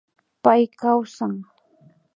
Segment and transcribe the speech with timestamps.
[0.43, 1.33] Pay kawsan